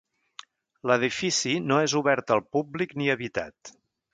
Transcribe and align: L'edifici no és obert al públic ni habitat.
L'edifici 0.91 1.53
no 1.67 1.79
és 1.89 1.95
obert 2.01 2.33
al 2.37 2.41
públic 2.57 2.97
ni 3.03 3.13
habitat. 3.17 3.75